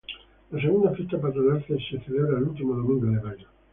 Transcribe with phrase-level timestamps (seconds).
[0.49, 3.47] La segunda fiesta patronal se celebra el último domingo de mayo.